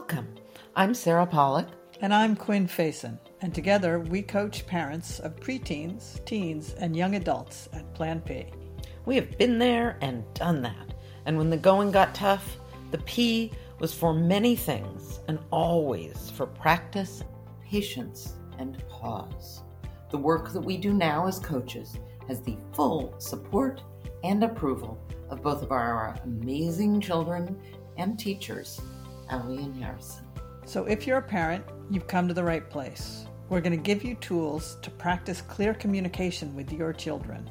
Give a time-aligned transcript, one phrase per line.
[0.00, 0.34] Welcome.
[0.76, 1.68] I'm Sarah Pollak.
[2.00, 3.18] And I'm Quinn Faison.
[3.42, 8.46] And together we coach parents of preteens, teens, and young adults at Plan P.
[9.04, 10.94] We have been there and done that.
[11.26, 12.56] And when the going got tough,
[12.92, 17.22] the P was for many things and always for practice,
[17.62, 19.60] patience, and pause.
[20.10, 23.82] The work that we do now as coaches has the full support
[24.24, 24.98] and approval
[25.28, 27.60] of both of our amazing children
[27.98, 28.80] and teachers,
[29.30, 30.26] Ellie and Harrison.
[30.64, 33.24] So if you're a parent, you've come to the right place.
[33.48, 37.48] We're going to give you tools to practice clear communication with your children,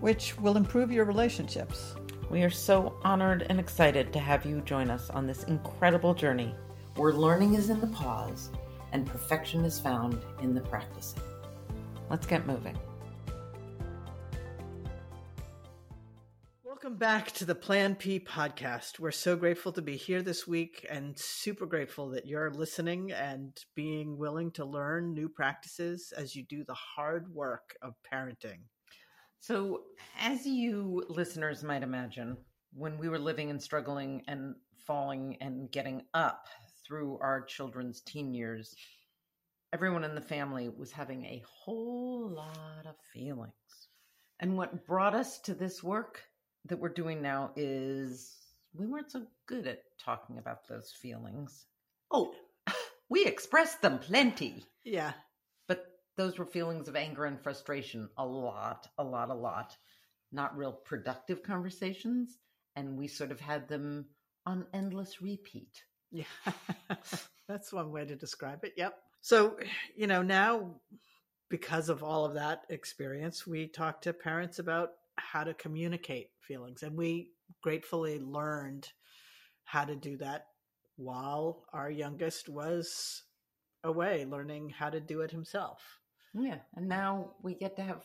[0.00, 1.94] which will improve your relationships.
[2.30, 6.54] We are so honored and excited to have you join us on this incredible journey
[6.96, 8.50] where learning is in the pause
[8.92, 11.22] and perfection is found in the practicing.
[12.08, 12.76] Let's get moving.
[16.86, 19.00] Welcome back to the Plan P podcast.
[19.00, 23.58] We're so grateful to be here this week and super grateful that you're listening and
[23.74, 28.60] being willing to learn new practices as you do the hard work of parenting.
[29.40, 29.80] So,
[30.20, 32.36] as you listeners might imagine,
[32.72, 34.54] when we were living and struggling and
[34.86, 36.46] falling and getting up
[36.86, 38.76] through our children's teen years,
[39.72, 43.88] everyone in the family was having a whole lot of feelings.
[44.38, 46.22] And what brought us to this work
[46.68, 48.34] that we're doing now is
[48.74, 51.66] we weren't so good at talking about those feelings.
[52.10, 52.32] Oh,
[53.08, 54.64] we expressed them plenty.
[54.84, 55.12] Yeah.
[55.68, 55.86] But
[56.16, 59.76] those were feelings of anger and frustration a lot, a lot, a lot.
[60.32, 62.38] Not real productive conversations.
[62.74, 64.06] And we sort of had them
[64.44, 65.82] on endless repeat.
[66.10, 66.24] Yeah.
[67.48, 68.74] That's one way to describe it.
[68.76, 68.94] Yep.
[69.20, 69.56] So,
[69.96, 70.76] you know, now
[71.48, 76.82] because of all of that experience, we talk to parents about how to communicate feelings.
[76.82, 77.30] And we
[77.62, 78.88] gratefully learned
[79.64, 80.46] how to do that
[80.96, 83.22] while our youngest was
[83.84, 85.80] away learning how to do it himself.
[86.36, 86.58] Oh, yeah.
[86.74, 88.02] And now we get to have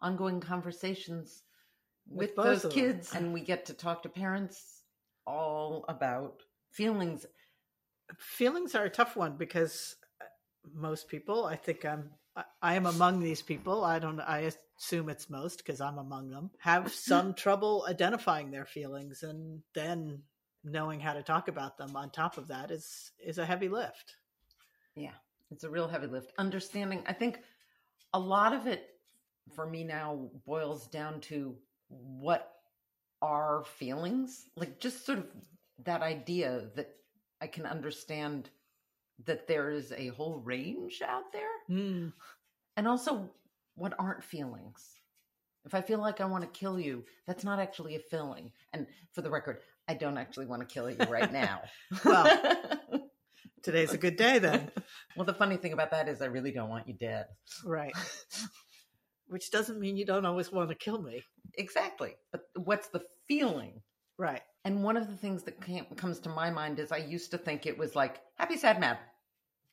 [0.00, 1.42] ongoing conversations
[2.08, 4.82] with, with those kids and we get to talk to parents
[5.26, 7.26] all about feelings.
[8.18, 9.96] Feelings are a tough one because
[10.72, 12.10] most people, I think I'm
[12.60, 13.84] I am among these people.
[13.84, 14.20] I don't.
[14.20, 16.50] I assume it's most because I'm among them.
[16.58, 20.22] Have some trouble identifying their feelings, and then
[20.64, 21.94] knowing how to talk about them.
[21.94, 24.16] On top of that, is is a heavy lift.
[24.96, 25.14] Yeah,
[25.50, 26.32] it's a real heavy lift.
[26.38, 27.04] Understanding.
[27.06, 27.38] I think
[28.12, 28.84] a lot of it
[29.54, 31.54] for me now boils down to
[31.88, 32.50] what
[33.22, 34.80] are feelings like.
[34.80, 35.26] Just sort of
[35.84, 36.90] that idea that
[37.40, 38.50] I can understand
[39.26, 41.48] that there is a whole range out there.
[41.70, 42.12] Mm.
[42.76, 43.30] And also,
[43.76, 45.00] what aren't feelings?
[45.64, 48.52] If I feel like I want to kill you, that's not actually a feeling.
[48.72, 49.58] And for the record,
[49.88, 51.62] I don't actually want to kill you right now.
[52.04, 52.70] well,
[53.62, 54.70] today's a good day then.
[55.16, 57.26] well, the funny thing about that is I really don't want you dead.
[57.64, 57.94] Right.
[59.28, 61.22] Which doesn't mean you don't always want to kill me.
[61.54, 62.14] Exactly.
[62.30, 63.80] But what's the feeling?
[64.18, 64.42] Right.
[64.64, 67.38] And one of the things that came, comes to my mind is I used to
[67.38, 68.98] think it was like happy, sad, mad.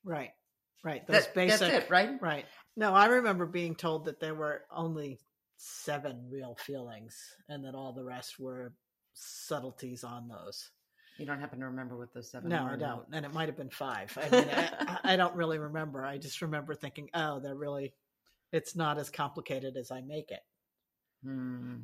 [0.04, 0.32] Right.
[0.84, 1.06] Right.
[1.08, 1.60] Those that, basic.
[1.60, 2.22] That's it, right?
[2.22, 2.46] Right.
[2.76, 5.20] No, I remember being told that there were only
[5.58, 8.74] seven real feelings and that all the rest were
[9.14, 10.70] subtleties on those.
[11.18, 12.66] You don't happen to remember what those seven no?
[12.66, 13.06] I don't.
[13.14, 14.18] And it might have been five.
[14.20, 16.04] I mean, I, I don't really remember.
[16.04, 17.94] I just remember thinking, oh, they're really,
[18.52, 20.42] it's not as complicated as I make it.
[21.24, 21.76] Hmm.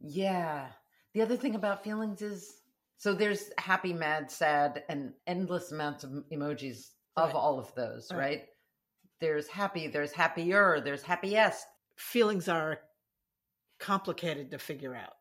[0.00, 0.68] Yeah.
[1.14, 2.62] The other thing about feelings is
[2.96, 7.34] so there's happy, mad, sad, and endless amounts of emojis of right.
[7.34, 8.18] all of those, right.
[8.18, 8.44] right?
[9.20, 11.66] There's happy, there's happier, there's happiest.
[11.96, 12.78] Feelings are
[13.80, 15.14] complicated to figure out.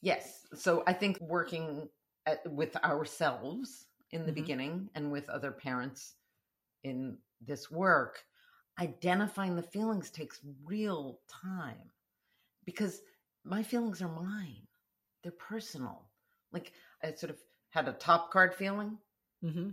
[0.00, 0.46] Yes.
[0.54, 1.88] So I think working
[2.26, 4.34] at, with ourselves in the mm-hmm.
[4.34, 6.14] beginning and with other parents
[6.82, 8.24] in this work,
[8.80, 11.90] identifying the feelings takes real time
[12.64, 13.00] because
[13.44, 14.66] my feelings are mine
[15.22, 16.02] they're personal.
[16.52, 16.72] Like
[17.02, 17.38] I sort of
[17.70, 18.98] had a top card feeling.
[19.44, 19.70] Mm-hmm.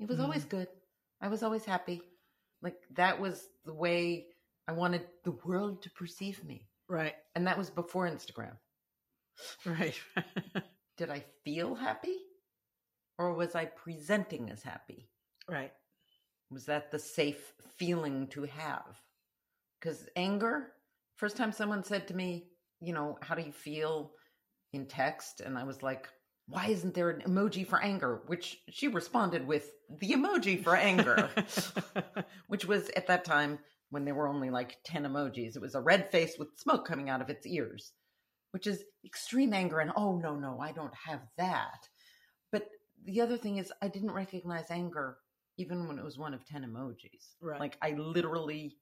[0.00, 0.24] It was mm-hmm.
[0.24, 0.68] always good.
[1.20, 2.02] I was always happy.
[2.62, 4.26] Like that was the way
[4.66, 6.68] I wanted the world to perceive me.
[6.88, 7.14] Right.
[7.34, 8.56] And that was before Instagram.
[9.64, 9.94] Right.
[10.98, 12.16] Did I feel happy?
[13.18, 15.08] Or was I presenting as happy?
[15.48, 15.72] Right.
[16.50, 19.00] Was that the safe feeling to have?
[19.80, 20.72] Because anger,
[21.16, 22.48] first time someone said to me,
[22.80, 24.12] you know, how do you feel?
[24.72, 26.08] In text and I was like,
[26.48, 28.22] why isn't there an emoji for anger?
[28.26, 29.70] Which she responded with
[30.00, 31.30] the emoji for anger,
[32.48, 33.58] which was at that time
[33.90, 35.54] when there were only like 10 emojis.
[35.54, 37.92] It was a red face with smoke coming out of its ears,
[38.50, 39.78] which is extreme anger.
[39.80, 41.88] And oh, no, no, I don't have that.
[42.50, 42.66] But
[43.04, 45.18] the other thing is, I didn't recognize anger
[45.58, 47.34] even when it was one of 10 emojis.
[47.40, 47.60] Right.
[47.60, 48.76] Like, I literally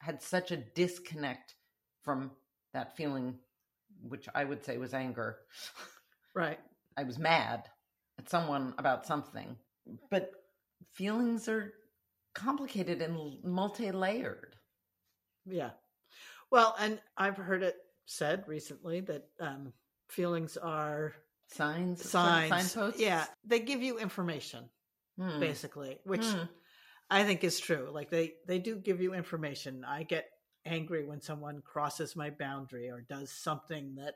[0.00, 1.54] had such a disconnect
[2.02, 2.32] from
[2.74, 3.38] that feeling,
[4.02, 5.38] which I would say was anger.
[6.34, 6.58] Right.
[6.96, 7.64] I was mad
[8.18, 9.56] at someone about something.
[10.10, 10.30] But
[10.92, 11.72] feelings are
[12.34, 14.54] complicated and multi layered.
[15.46, 15.70] Yeah.
[16.50, 19.72] Well, and I've heard it said recently that um,
[20.08, 21.14] feelings are
[21.50, 22.50] Signs, signs.
[22.72, 23.00] signposts.
[23.00, 24.68] Yeah, they give you information
[25.18, 25.40] Hmm.
[25.40, 26.44] basically, which Hmm.
[27.10, 27.90] I think is true.
[27.92, 29.84] Like they they do give you information.
[29.84, 30.26] I get
[30.64, 34.14] angry when someone crosses my boundary or does something that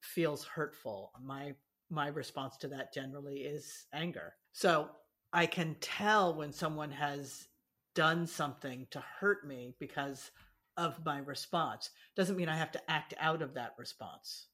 [0.00, 1.12] feels hurtful.
[1.22, 1.54] My
[1.90, 4.34] my response to that generally is anger.
[4.52, 4.88] So
[5.32, 7.48] I can tell when someone has
[7.94, 10.30] done something to hurt me because
[10.76, 11.90] of my response.
[12.16, 14.48] Doesn't mean I have to act out of that response.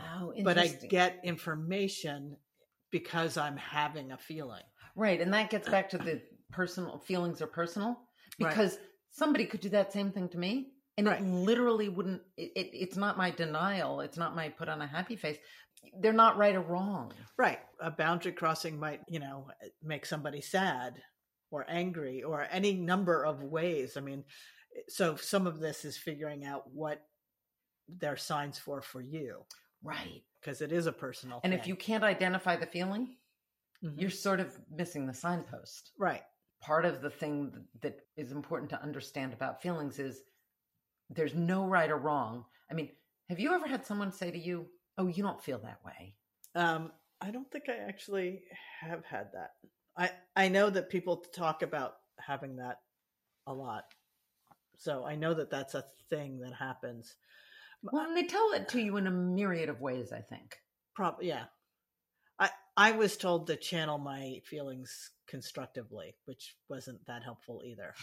[0.00, 2.36] Oh, But I get information
[2.90, 4.62] because I'm having a feeling.
[4.96, 5.20] Right.
[5.20, 7.98] And that gets back to the personal feelings are personal
[8.40, 8.54] Right.
[9.14, 11.20] Somebody could do that same thing to me and Right.
[11.20, 14.00] it literally wouldn't, it, it, it's not my denial.
[14.00, 15.38] It's not my put on a happy face.
[16.00, 17.12] They're not right or wrong.
[17.36, 17.58] Right.
[17.80, 19.48] A boundary crossing might, you know,
[19.82, 21.00] make somebody sad
[21.50, 23.96] or angry or any number of ways.
[23.96, 24.24] I mean,
[24.88, 27.00] so some of this is figuring out what
[27.88, 29.44] they're signs for for you
[29.82, 30.22] Right.
[30.40, 33.16] because it is a personal And if you can't identify the feeling,
[33.82, 34.00] Mhm.
[34.00, 35.92] you're sort of missing the signpost.
[35.98, 36.22] right.
[36.64, 37.52] Part of the thing
[37.82, 40.22] that is important to understand about feelings is
[41.10, 42.44] there's no right or wrong.
[42.70, 42.90] I mean,
[43.28, 44.66] have you ever had someone say to you,
[44.96, 46.14] Oh, you don't feel that way?
[46.54, 48.42] Um, I don't think I actually
[48.80, 49.50] have had that.
[49.96, 52.78] I I know that people talk about having that
[53.46, 53.84] a lot.
[54.76, 57.14] So I know that that's a thing that happens.
[57.82, 60.56] Well, and they tell it to you in a myriad of ways, I think.
[60.94, 61.44] Probably, yeah.
[62.38, 67.94] I I was told to channel my feelings constructively, which wasn't that helpful either.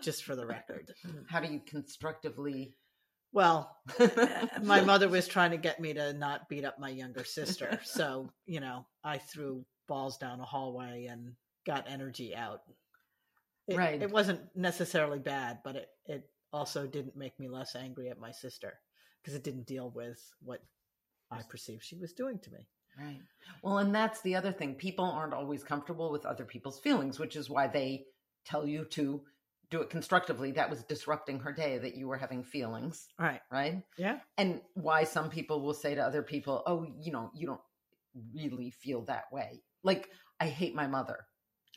[0.00, 0.92] just for the record.
[1.28, 2.74] How do you constructively?
[3.32, 3.76] Well,
[4.62, 8.30] my mother was trying to get me to not beat up my younger sister, so
[8.46, 11.34] you know, I threw balls down a hallway and
[11.66, 12.60] got energy out.
[13.68, 14.00] It, Right.
[14.00, 18.30] It wasn't necessarily bad, but it it also didn't make me less angry at my
[18.30, 18.74] sister
[19.20, 20.62] because it didn't deal with what
[21.30, 22.68] I perceived she was doing to me.
[22.98, 23.20] Right.
[23.62, 24.74] Well, and that's the other thing.
[24.74, 28.06] People aren't always comfortable with other people's feelings, which is why they
[28.44, 29.22] tell you to
[29.70, 30.52] do it constructively.
[30.52, 33.40] That was disrupting her day that you were having feelings, Right.
[33.50, 33.82] right?
[33.98, 34.20] Yeah.
[34.38, 37.60] And why some people will say to other people, "Oh, you know, you don't
[38.32, 40.10] really feel that way." Like,
[40.40, 41.26] I hate my mother.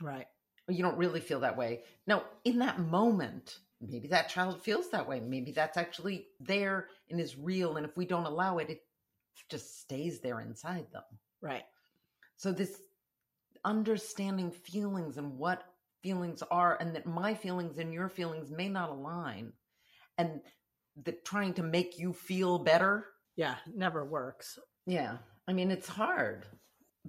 [0.01, 0.27] Right.
[0.67, 1.83] Or you don't really feel that way.
[2.05, 5.19] Now, in that moment, maybe that child feels that way.
[5.19, 7.77] Maybe that's actually there and is real.
[7.77, 8.81] And if we don't allow it, it
[9.49, 11.03] just stays there inside them.
[11.41, 11.63] Right.
[12.37, 12.79] So, this
[13.65, 15.63] understanding feelings and what
[16.01, 19.53] feelings are, and that my feelings and your feelings may not align,
[20.17, 20.41] and
[21.03, 23.05] that trying to make you feel better.
[23.35, 23.55] Yeah.
[23.73, 24.57] Never works.
[24.85, 25.17] Yeah.
[25.47, 26.45] I mean, it's hard,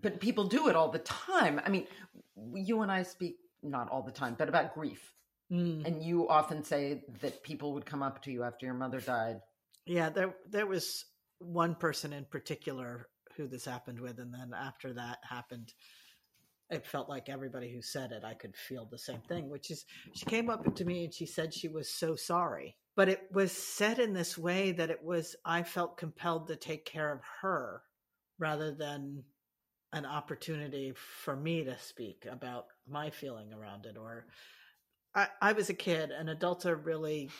[0.01, 1.61] but people do it all the time.
[1.65, 1.87] I mean,
[2.55, 5.13] you and I speak not all the time, but about grief.
[5.53, 5.85] Mm.
[5.85, 9.41] And you often say that people would come up to you after your mother died.
[9.87, 11.05] Yeah, there there was
[11.41, 15.73] one person in particular who this happened with, and then after that happened,
[16.71, 19.49] it felt like everybody who said it, I could feel the same thing.
[19.49, 23.09] Which is, she came up to me and she said she was so sorry, but
[23.09, 27.13] it was said in this way that it was I felt compelled to take care
[27.13, 27.83] of her
[28.39, 29.25] rather than
[29.93, 34.27] an opportunity for me to speak about my feeling around it or
[35.15, 37.31] I, I was a kid and adults are really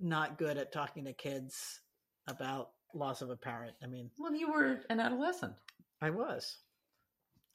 [0.00, 1.80] not good at talking to kids
[2.26, 3.74] about loss of a parent.
[3.82, 5.54] I mean, Well, you were an adolescent.
[6.00, 6.58] I was.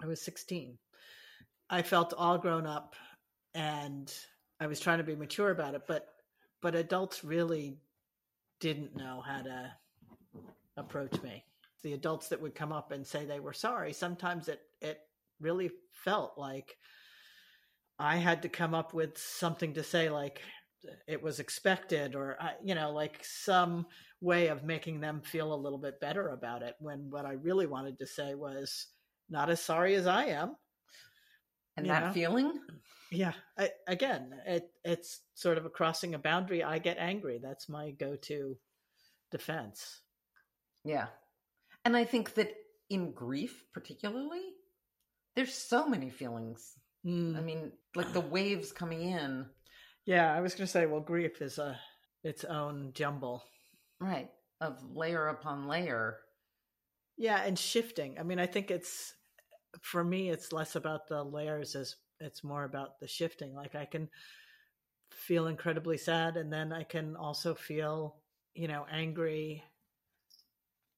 [0.01, 0.77] I was 16.
[1.69, 2.95] I felt all grown up
[3.53, 4.13] and
[4.59, 6.07] I was trying to be mature about it, but
[6.61, 7.79] but adults really
[8.59, 9.73] didn't know how to
[10.77, 11.43] approach me.
[11.83, 14.99] The adults that would come up and say they were sorry, sometimes it it
[15.39, 16.77] really felt like
[17.97, 20.41] I had to come up with something to say like
[21.07, 23.85] it was expected or you know like some
[24.19, 27.67] way of making them feel a little bit better about it when what I really
[27.67, 28.87] wanted to say was
[29.29, 30.55] not as sorry as I am.
[31.77, 32.13] And You that know?
[32.13, 32.53] feeling?
[33.11, 36.63] Yeah, I, again, it it's sort of a crossing a boundary.
[36.63, 37.39] I get angry.
[37.41, 38.57] That's my go-to
[39.31, 40.01] defense.
[40.83, 41.07] Yeah.
[41.83, 42.53] And I think that
[42.89, 44.41] in grief, particularly,
[45.35, 46.73] there's so many feelings.
[47.05, 47.37] Mm.
[47.37, 49.45] I mean, like the waves coming in.
[50.05, 51.79] Yeah, I was going to say, well, grief is a
[52.23, 53.43] its own jumble.
[53.99, 54.29] Right.
[54.59, 56.17] Of layer upon layer.
[57.17, 58.17] Yeah, and shifting.
[58.19, 59.13] I mean, I think it's
[59.81, 63.55] for me, it's less about the layers as it's more about the shifting.
[63.55, 64.09] Like I can
[65.11, 68.17] feel incredibly sad and then I can also feel,
[68.53, 69.63] you know, angry.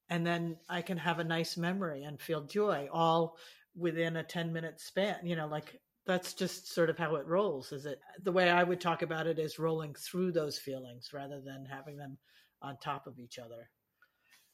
[0.08, 3.36] And then I can have a nice memory and feel joy all
[3.74, 5.18] within a 10 minute span.
[5.24, 7.72] You know, like that's just sort of how it rolls.
[7.72, 11.40] Is it the way I would talk about it is rolling through those feelings rather
[11.40, 12.18] than having them
[12.64, 13.70] on top of each other.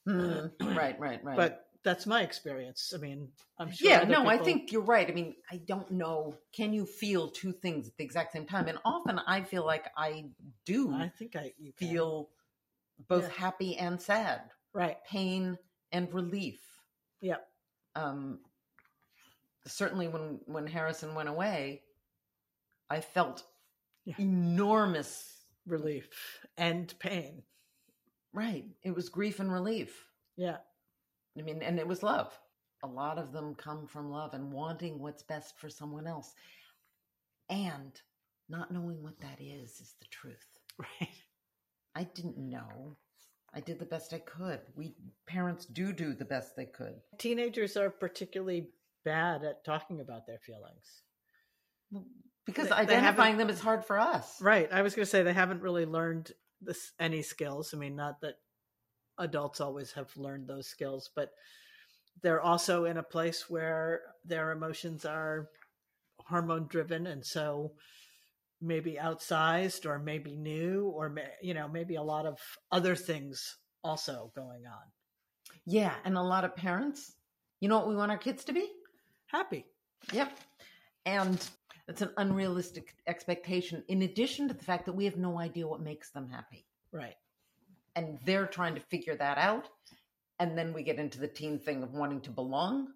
[0.06, 1.36] Mm, right, right, right.
[1.36, 2.92] But that's my experience.
[2.94, 3.28] I mean,
[3.58, 3.90] I'm sure.
[3.90, 5.08] yeah, no, I think you're right.
[5.08, 6.34] I mean, I don't know.
[6.52, 8.68] Can you feel two things at the exact same time?
[8.68, 10.26] And often I feel like I
[10.66, 12.28] do I think I you feel
[13.08, 13.34] both Yeah.
[13.34, 14.42] happy and sad,
[14.74, 14.98] right.
[15.04, 15.56] pain
[15.92, 16.60] and relief.
[17.22, 17.46] Yep.
[17.94, 18.40] Um,
[19.66, 21.82] certainly when when Harrison went away,
[22.88, 23.44] I felt
[24.04, 24.14] Yeah.
[24.18, 25.36] enormous.
[25.66, 26.08] Relief
[26.56, 27.42] and pain.
[28.32, 30.06] Right, it was grief and relief.
[30.36, 30.56] Yeah.
[31.38, 32.36] I mean, and it was love.
[32.82, 36.34] A lot of them come from love and wanting what's best for someone else.
[37.50, 38.00] And
[38.48, 40.46] not knowing what that is is the truth.
[40.78, 41.14] Right.
[41.94, 42.96] I didn't know.
[43.52, 44.60] I did the best I could.
[44.76, 44.94] We
[45.26, 46.94] parents do do the best they could.
[47.18, 48.70] Teenagers are particularly
[49.04, 51.02] bad at talking about their feelings.
[52.46, 54.40] Because They- they identifying haven't- them is hard for us.
[54.40, 54.70] Right.
[54.72, 57.72] I was going to say they haven't really learned this any skills.
[57.74, 58.36] I mean, not that
[59.18, 61.32] adults always have learned those skills, but
[62.22, 65.50] they're also in a place where their emotions are
[66.20, 67.76] hormone driven and so
[68.60, 72.38] maybe outsized or maybe new or you know maybe a lot of
[72.70, 74.92] other things also going on
[75.64, 77.16] Yeah, and a lot of parents,
[77.60, 78.70] you know what we want our kids to be?
[79.32, 79.64] Happy
[80.12, 80.38] Yep.
[81.06, 81.48] And
[81.88, 85.80] it's an unrealistic expectation, in addition to the fact that we have no idea what
[85.80, 86.66] makes them happy.
[86.92, 87.16] right
[87.96, 89.68] And they're trying to figure that out.
[90.38, 92.88] And then we get into the teen thing of wanting to belong.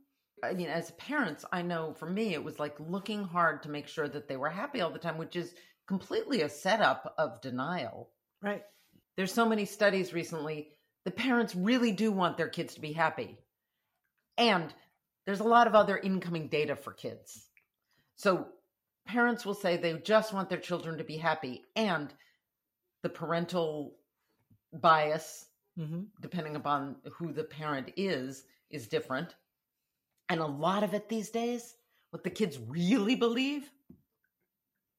[0.43, 3.89] I mean, as parents, I know for me, it was like looking hard to make
[3.89, 5.55] sure that they were happy all the time, which is
[5.87, 8.11] completely a setup of denial.
[8.43, 8.63] right
[9.17, 10.69] There's so many studies recently.
[11.05, 13.39] The parents really do want their kids to be happy.
[14.39, 14.73] And
[15.27, 17.49] there's a lot of other incoming data for kids.
[18.17, 18.49] So
[19.07, 21.63] parents will say they just want their children to be happy.
[21.77, 22.13] And
[23.03, 23.97] the parental
[24.73, 29.35] bias, hmm depending upon who the parent is, is different.
[30.29, 31.75] And a lot of it these days,
[32.11, 33.71] what the kids really believe,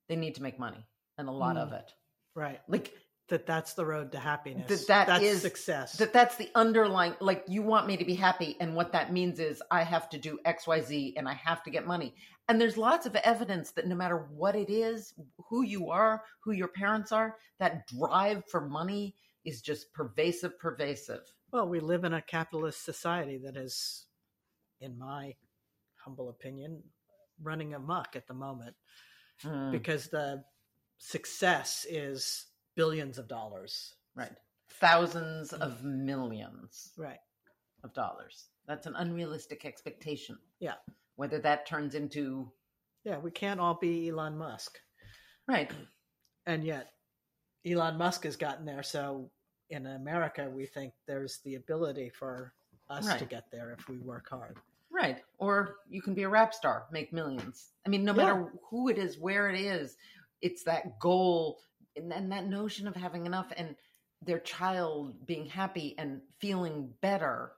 [0.07, 0.85] they need to make money.
[1.17, 1.93] And a lot of it.
[2.35, 2.93] right Like
[3.29, 4.67] that that's the road to happiness.
[4.67, 5.97] That- that that's is- success.
[5.97, 9.39] that that's the underlying like you want me to be happy and what that means
[9.39, 12.13] is i have to do xyz and i have to get money.
[12.47, 15.13] And there's lots of evidence that no matter what it is
[15.49, 21.21] who you are who your parents are that drive for money is just pervasive pervasive.
[21.51, 24.05] Well, we live in a capitalist society that is,
[24.81, 25.35] in my
[26.03, 26.83] humble opinion,
[27.41, 28.75] running amok at the moment.
[29.43, 30.43] Mm, because the
[30.97, 33.95] success is billions of dollars.
[34.15, 34.31] right
[34.69, 35.83] thousands of mm.
[36.05, 37.19] millions Right.
[37.83, 40.75] of dollars that's an unrealistic expectation Yeah.
[41.15, 42.51] whether that turns into
[43.03, 44.79] Yeah, we can't all be Elon Musk.
[45.47, 45.71] right
[46.45, 46.91] And yet,
[47.65, 48.83] Elon Musk has gotten there.
[48.83, 49.31] So
[49.69, 52.53] in America, we think there's the ability for
[52.89, 54.57] us to get there if we work hard.
[54.91, 55.17] Right.
[55.39, 57.71] Or you can be a rap star, make millions.
[57.85, 59.97] I mean, no matter who it is, where it is,
[60.41, 61.59] it's that goal
[61.95, 63.75] and that notion of having enough and
[64.21, 67.51] their child being happy and feeling better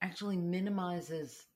[0.00, 1.46] actually minimizes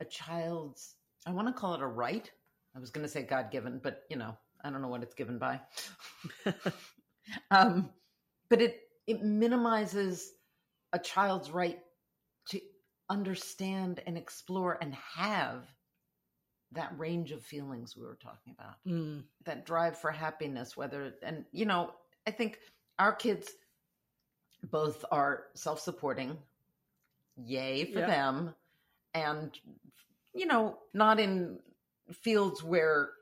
[0.00, 0.94] a child's,
[1.26, 2.30] I want to call it a right.
[2.76, 5.14] I was going to say God given, but you know, I don't know what it's
[5.14, 5.60] given by.
[7.50, 7.90] um,
[8.50, 10.32] but it, it minimizes
[10.92, 11.78] a child's right
[12.50, 12.60] to
[13.10, 15.64] understand and explore and have
[16.72, 21.44] that range of feelings we were talking about Mm, that drive for happiness whether and
[21.52, 21.92] you know
[22.26, 22.58] i think
[22.98, 23.50] our kids
[24.64, 26.36] both are self-supporting.
[27.36, 28.06] Yay for Yeah.
[28.06, 28.54] them.
[29.14, 29.56] And
[30.34, 31.60] you know not in
[32.12, 33.12] fields where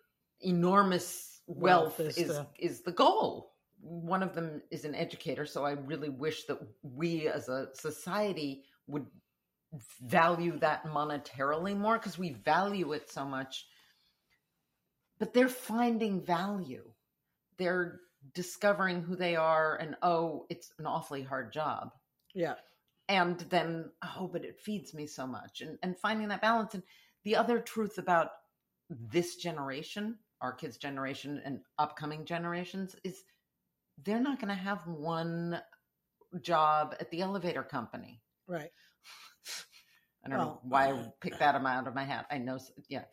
[0.41, 3.55] enormous wealth, Wealth is is the- is the goal.
[3.81, 8.65] One of them is an educator so i really wish that we as a society
[8.87, 9.07] would
[10.01, 13.67] value that monetarily more because we value it so much.
[15.19, 16.91] But they're finding value.
[17.59, 18.01] They're
[18.35, 21.91] discovering who they are and oh it's an awfully hard job.
[22.35, 22.55] Yeah.
[23.09, 25.61] and then oh but it feeds me so much.
[25.61, 26.75] And and finding that balance.
[26.75, 26.83] And
[27.25, 28.31] the other truth about
[28.91, 33.23] this generation our kids generation and upcoming generations is
[34.05, 35.61] they're not going to have one
[36.43, 38.21] job at the elevator company.
[38.47, 38.71] Right.
[40.25, 42.27] I don't Well, know why I picked that out of my hat.
[42.31, 42.59] I know,
[42.89, 43.05] yeah,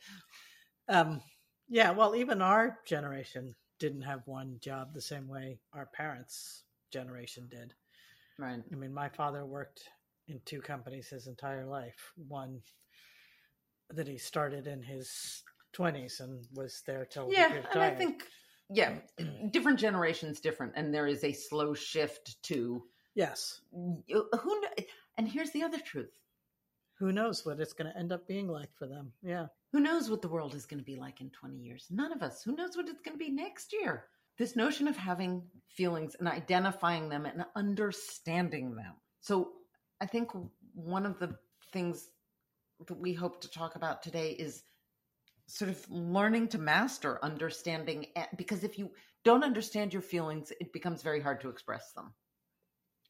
[0.87, 1.21] Um,
[1.69, 7.47] yeah, well, even our generation didn't have one job the same way our parents' generation
[7.49, 7.73] did.
[8.39, 8.63] right.
[8.71, 9.83] I mean, my father worked
[10.27, 12.11] in two companies his entire life.
[12.27, 12.61] One
[13.89, 18.23] that he started in his 20s and was there till he Yeah, and I think
[18.69, 18.99] yeah,
[19.51, 22.83] different generations different, and there is a slow shift to
[23.15, 23.61] yes.
[23.71, 24.29] who.
[25.17, 26.13] And here's the other truth:
[26.99, 29.13] Who knows what it's going to end up being like for them?
[29.21, 29.47] Yeah.
[29.71, 31.87] who knows what the world is going to be like in 20 years?
[31.89, 32.43] None of us.
[32.43, 34.05] Who knows what it's going to be next year?
[34.37, 38.93] This notion of having feelings and identifying them and understanding them.
[39.21, 39.51] So,
[40.01, 40.31] I think
[40.73, 41.35] one of the
[41.71, 42.09] things
[42.87, 44.63] that we hope to talk about today is
[45.47, 48.05] sort of learning to master understanding
[48.37, 48.89] because if you
[49.23, 52.13] don't understand your feelings it becomes very hard to express them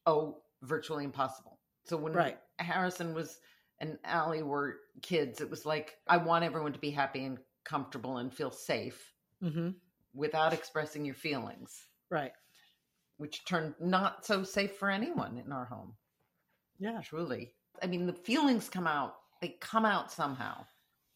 [0.06, 2.38] oh virtually impossible so when Right.
[2.58, 3.38] harrison was
[3.80, 8.18] and Allie were kids it was like i want everyone to be happy and comfortable
[8.18, 9.70] and feel safe hmm
[10.14, 12.32] without expressing your feelings Right.
[13.16, 15.94] which turned not so safe for anyone in our home
[16.78, 17.00] Yeah.
[17.02, 20.64] truly i mean the feelings come out they come out somehow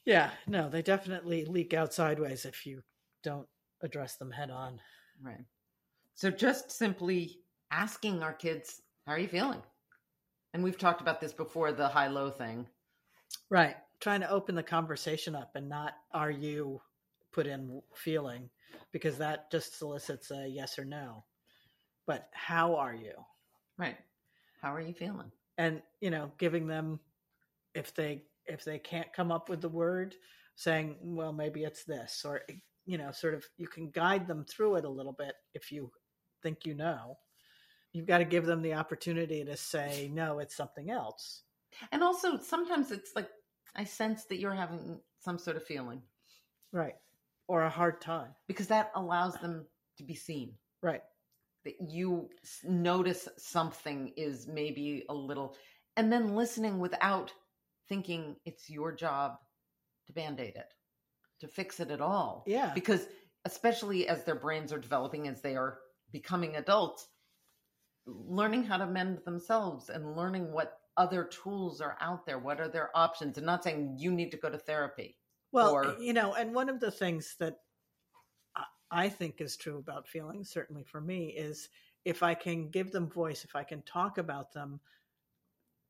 [0.04, 0.30] Yeah.
[0.46, 2.82] No, they definitely leak out sideways if you
[3.22, 3.46] don't
[3.82, 4.80] address them head on.
[5.20, 5.44] Right.
[6.14, 9.62] So just simply asking our kids, how are you feeling?
[10.54, 12.66] And we've talked about this before the high low thing.
[13.50, 13.76] Right.
[14.00, 16.80] Trying to open the conversation up and not are you
[17.32, 18.48] put in feeling
[18.92, 21.24] because that just solicits a yes or no.
[22.06, 23.12] But how are you?
[23.76, 23.96] Right.
[24.62, 25.30] How are you feeling?
[25.58, 27.00] And you know, giving them
[27.74, 30.14] if they if they can't come up with the word,
[30.56, 32.42] saying, well, maybe it's this or
[32.86, 35.90] you know, sort of you can guide them through it a little bit if you
[36.42, 37.18] think you know.
[37.92, 41.42] You've got to give them the opportunity to say, no, it's something else.
[41.92, 43.28] And also sometimes it's like
[43.74, 46.02] I sense that you're having some sort of feeling
[46.72, 46.94] Right.
[47.46, 48.34] Or a hard time.
[48.46, 50.54] because that allows them to be seen.
[50.82, 51.02] Right.
[51.64, 52.28] That you
[52.64, 55.56] notice something is maybe a little
[55.96, 57.32] and then listening without
[57.88, 59.38] thinking it's your job
[60.06, 60.72] to band-aid it,
[61.40, 62.44] to fix it at all.
[62.46, 62.72] Yeah.
[62.74, 63.06] because
[63.44, 65.78] especially as their brains are developing as they are
[66.12, 67.06] becoming adults
[68.26, 72.68] learning how to mend themselves and learning what other tools are out there what are
[72.68, 75.16] their options and not saying you need to go to therapy
[75.52, 77.60] Well, or- you know, and one of the things that
[78.90, 81.68] I- think is true about feelings, certainly for me, is
[82.04, 84.80] if I can give them voice, if I can talk about them,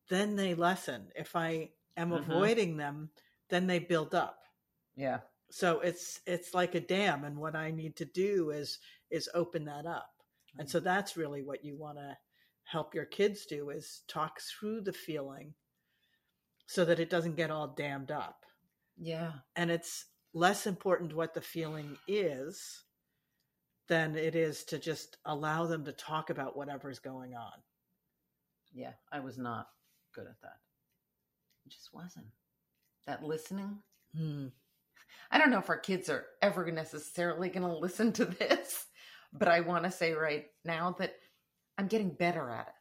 [0.09, 1.13] then they lessen.
[1.15, 2.19] If I am Mhm.
[2.19, 3.11] avoiding them,
[3.49, 4.45] then they build up.
[4.97, 9.31] yeah So it's it's like a dam, and what I need to do is is
[9.33, 10.18] open that up.
[10.59, 12.17] And so that's really what you want to
[12.65, 15.55] help your kids do is talk through the feeling
[16.67, 18.45] so that it doesn't get all dammed up.
[18.97, 19.33] Yeah.
[19.57, 22.85] And it's less important what the feeling is
[23.89, 27.63] than it is to just allow them to talk about whatever's going on.
[28.75, 29.69] yeah i was not
[30.15, 30.59] good at that.
[31.65, 32.27] It just wasn't.
[33.07, 33.79] That listening?
[34.17, 34.49] Hmm.
[35.31, 38.87] I don't know if our kids are ever necessarily going to listen to this
[39.33, 41.17] but i want to say right now that
[41.79, 42.75] i'm getting better at it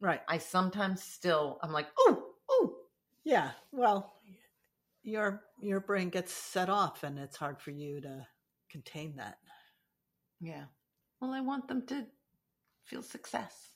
[0.00, 0.20] Right.
[0.28, 2.76] I sometimes still I'm like, oh, oh,
[3.24, 3.50] Yeah.
[3.72, 4.14] Well,
[5.02, 8.26] your your brain gets set off and it's hard for you to
[8.70, 9.38] contain that.
[10.40, 10.64] yeah.
[11.20, 12.06] Well, I want them to
[12.84, 13.72] feel success.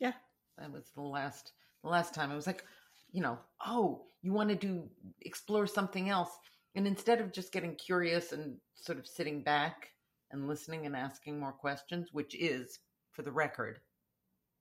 [0.00, 0.14] Yeah.
[0.58, 1.52] That was the last
[1.84, 2.64] the last time I was like,
[3.12, 4.88] you know, oh, you want to do
[5.20, 6.30] explore something else,
[6.74, 9.90] and instead of just getting curious and sort of sitting back
[10.34, 12.78] and listening and asking more questions, which is,
[13.12, 13.80] for the record,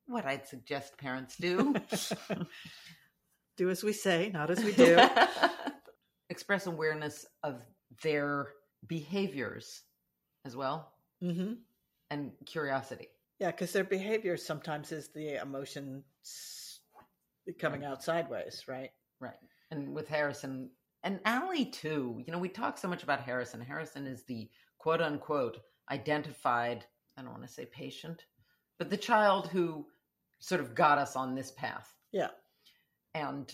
[0.08, 1.76] what I'd suggest parents do.
[3.58, 5.00] Do as we say, not as we do.
[6.30, 7.62] Express awareness of
[8.02, 8.48] their
[8.88, 9.84] behaviors
[10.46, 11.54] as well hmm
[12.10, 13.08] and curiosity.
[13.40, 16.80] Yeah, because their behavior sometimes is the emotions
[17.60, 18.92] coming out sideways, right?
[19.20, 19.38] Right.
[19.72, 20.70] And with Harrison
[21.04, 23.62] and Allie too, you know, we talk so much about Harrison.
[23.62, 24.50] Harrison is the
[24.84, 26.84] quote unquote identified,
[27.18, 28.26] I don't want to say patient,
[28.78, 29.86] but the child who
[30.40, 31.90] sort of got us on this path.
[32.12, 32.28] Yeah.
[33.16, 33.50] And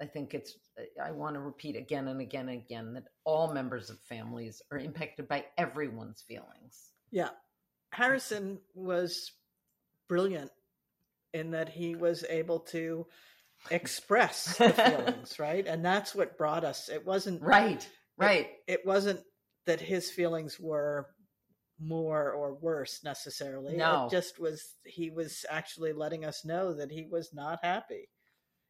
[0.00, 0.56] I think it's,
[1.04, 4.78] I want to repeat again and again and again that all members of families are
[4.78, 6.92] impacted by everyone's feelings.
[7.10, 7.30] Yeah.
[7.92, 9.32] Harrison was
[10.08, 10.52] brilliant
[11.34, 13.08] in that he was able to
[13.72, 15.66] express the feelings, right?
[15.66, 16.88] And that's what brought us.
[16.88, 17.88] It wasn't Right.
[18.16, 18.50] Right.
[18.68, 19.20] It wasn't
[19.66, 21.06] that his feelings were
[21.78, 23.76] more or worse necessarily.
[23.76, 24.06] No.
[24.06, 28.08] It just was he was actually letting us know that he was not happy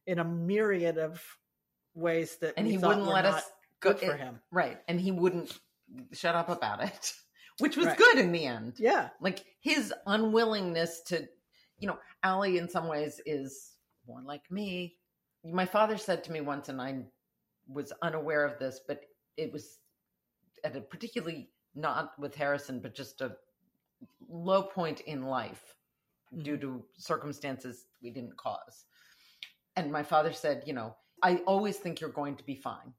[0.07, 1.23] in a myriad of
[1.95, 3.43] ways that and we he wouldn't let us
[3.81, 4.41] go good for it- him.
[4.53, 5.59] right and he wouldn't
[6.13, 7.13] shut up about it
[7.59, 7.99] which was Right.
[7.99, 11.27] good in the end Yeah, like his unwillingness to
[11.79, 13.73] you know Allie in some ways is
[14.07, 14.97] more like me
[15.45, 17.03] my father said to me once and I
[17.69, 19.01] was unaware of this but
[19.37, 19.79] it was
[20.65, 23.37] at a particularly not with Harrison but just a
[24.29, 25.75] low point in life
[26.43, 28.85] due to circumstances we didn't cause
[29.77, 32.95] and my father said you know I always think you're going to be fine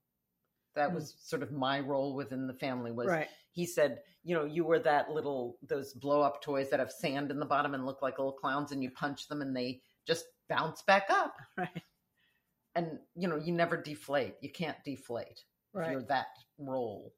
[0.76, 0.96] that Mm.
[0.96, 3.28] was sort of my role within the family was right.
[3.52, 7.30] he said, you know, you were that little those blow up toys that have sand
[7.30, 10.24] in the bottom and look like little clowns, and you punch them and they just
[10.48, 11.36] bounce back up.
[11.58, 11.82] Right.
[12.76, 14.36] And you know, you never deflate.
[14.40, 15.44] You can't deflate
[15.74, 17.14] if you're that role.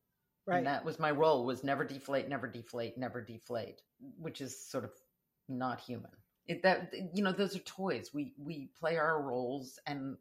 [0.46, 0.58] Right.
[0.58, 3.82] And that was my role was never deflate, never deflate, never deflate,
[4.20, 4.92] which is sort of
[5.48, 6.12] not human.
[6.48, 8.12] It, that you know, those are toys.
[8.14, 10.18] We we play our roles and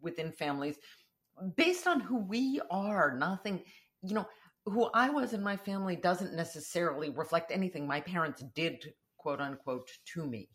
[0.00, 0.76] within families
[1.56, 3.16] based on who we are.
[3.16, 3.62] Nothing,
[4.02, 4.26] you know,
[4.64, 9.88] who I was in my family doesn't necessarily reflect anything my parents did, quote unquote,
[10.14, 10.48] to me.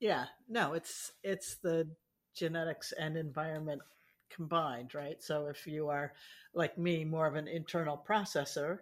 [0.00, 1.90] Yeah, no, it's it's the
[2.34, 3.82] genetics and environment
[4.30, 5.22] combined, right?
[5.22, 6.12] So if you are
[6.54, 8.80] like me, more of an internal processor,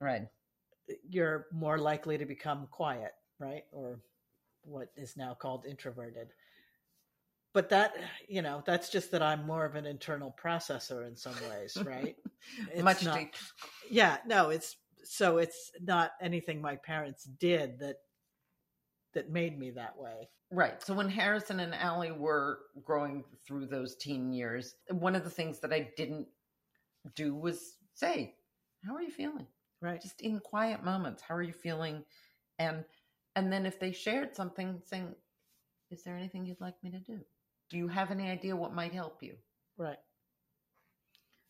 [0.00, 0.28] Right.
[1.08, 3.64] you're more likely to become quiet, right?
[3.72, 4.00] Or
[4.62, 6.28] what is now called introverted.
[7.54, 7.94] But that,
[8.28, 12.16] you know, that's just that I'm more of an internal processor in some ways, right?
[12.82, 13.28] Much not- to,
[13.90, 17.96] yeah, no, it's so it's not anything my parents did that
[19.14, 20.28] that made me that way.
[20.50, 20.82] Right.
[20.82, 25.60] So when Harrison and Allie were growing through those teen years, one of the things
[25.60, 26.28] that I didn't
[27.14, 28.36] do was say,
[28.84, 29.46] "How are you feeling?"
[29.80, 30.00] Right.
[30.00, 32.04] Just in quiet moments, "How are you feeling?"
[32.58, 32.84] And
[33.36, 35.14] and then if they shared something, saying,
[35.90, 37.24] "Is there anything you'd like me to do?
[37.70, 39.36] Do you have any idea what might help you?"
[39.76, 39.98] Right.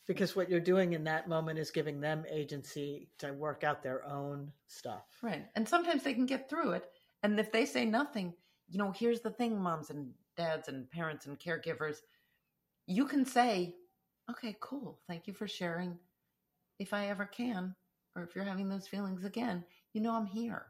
[0.06, 4.04] Because what you're doing in that moment is giving them agency to work out their
[4.06, 5.04] own stuff.
[5.22, 5.46] Right.
[5.54, 6.90] And sometimes they can get through it.
[7.22, 8.34] And if they say nothing,
[8.68, 11.96] you know, here's the thing, moms and dads and parents and caregivers,
[12.86, 13.74] you can say,
[14.30, 15.00] okay, cool.
[15.08, 15.98] Thank you for sharing.
[16.78, 17.74] If I ever can,
[18.14, 20.66] or if you're having those feelings again, you know, I'm here.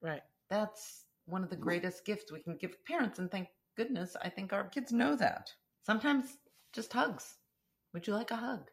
[0.00, 0.22] Right.
[0.50, 3.18] That's one of the greatest gifts we can give parents.
[3.18, 5.52] And thank goodness, I think our kids know that.
[5.84, 6.38] Sometimes
[6.72, 7.38] just hugs.
[7.92, 8.70] Would you like a hug?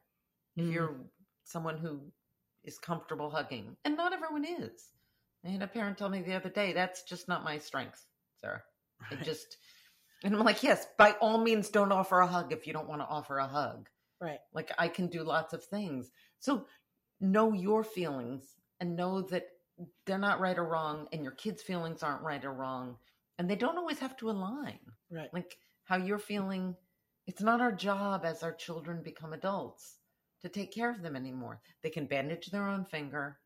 [0.57, 0.73] If Mm.
[0.73, 0.95] you're
[1.43, 2.11] someone who
[2.63, 4.93] is comfortable hugging, and not everyone is.
[5.45, 8.03] I had a parent tell me the other day, that's just not my strength,
[8.41, 8.63] Sarah.
[9.11, 9.21] Right.
[9.23, 9.57] just,
[10.23, 13.01] and I'm like, yes, by all means, don't offer a hug if you don't want
[13.01, 13.87] to offer a hug.
[14.19, 14.39] Right.
[14.53, 16.11] Like, I can do lots of things.
[16.39, 16.65] So,
[17.19, 19.47] know your feelings and know that
[20.05, 22.97] they're not right or wrong, and your kids' feelings aren't right or wrong.
[23.37, 24.79] And they don't always have to align.
[25.11, 25.33] Right.
[25.33, 26.75] Like, how you're feeling,
[27.27, 29.97] it's not our job as our children become adults
[30.41, 31.61] to take care of them anymore.
[31.83, 33.37] They can bandage their own finger.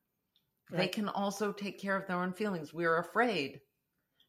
[0.72, 2.74] They can also take care of their own feelings.
[2.74, 3.60] We are afraid,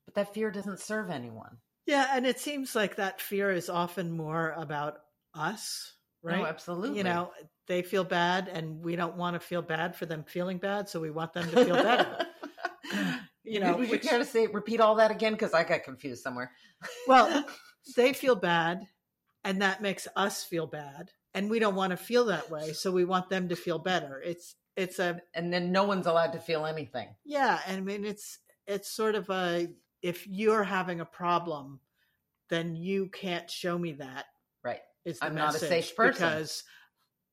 [0.06, 1.58] but that fear doesn't serve anyone.
[1.86, 4.98] Yeah, and it seems like that fear is often more about
[5.34, 5.92] us,
[6.24, 6.38] oh, right?
[6.38, 6.98] No, absolutely.
[6.98, 7.30] You know,
[7.66, 11.00] they feel bad and we don't want to feel bad for them feeling bad, so
[11.00, 12.26] we want them to feel better.
[13.44, 15.32] you know, would you care to say repeat all that again?
[15.32, 16.52] Because I got confused somewhere.
[17.06, 17.44] Well,
[17.96, 18.86] they feel bad
[19.44, 22.90] and that makes us feel bad and we don't want to feel that way, so
[22.90, 24.20] we want them to feel better.
[24.24, 27.08] It's it's a and then no one's allowed to feel anything.
[27.24, 29.68] Yeah, And I mean it's it's sort of a
[30.02, 31.80] if you're having a problem,
[32.48, 34.26] then you can't show me that.
[34.64, 34.80] Right.
[35.04, 36.12] Is I'm not a safe person.
[36.14, 36.64] because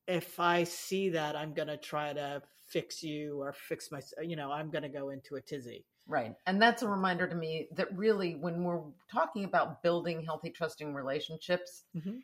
[0.08, 4.02] if I see that, I'm going to try to fix you or fix my.
[4.22, 5.86] You know, I'm going to go into a tizzy.
[6.08, 6.34] Right.
[6.46, 8.82] And that's a reminder to me that really, when we're
[9.12, 12.20] talking about building healthy, trusting relationships, Mhm.